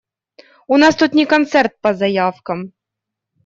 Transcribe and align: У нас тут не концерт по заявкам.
У 0.75 0.79
нас 0.83 0.97
тут 1.03 1.11
не 1.21 1.27
концерт 1.35 1.77
по 1.83 1.95
заявкам. 2.01 2.69